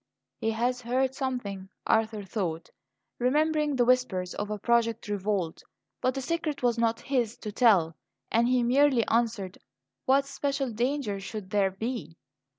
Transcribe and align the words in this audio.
"He 0.39 0.49
has 0.49 0.81
heard 0.81 1.13
something," 1.13 1.69
Arthur 1.85 2.23
thought, 2.23 2.71
remembering 3.19 3.75
the 3.75 3.85
whispers 3.85 4.33
of 4.33 4.49
a 4.49 4.57
projected 4.57 5.09
revolt. 5.11 5.61
But 6.01 6.15
the 6.15 6.21
secret 6.23 6.63
was 6.63 6.79
not 6.79 7.01
his 7.01 7.37
to 7.37 7.51
tell; 7.51 7.95
and 8.31 8.47
he 8.47 8.63
merely 8.63 9.05
answered: 9.05 9.59
"What 10.07 10.25
special 10.25 10.71
danger 10.71 11.19
should 11.19 11.51
there 11.51 11.69
be?" 11.69 12.17